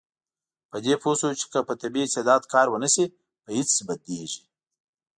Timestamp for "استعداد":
2.07-2.41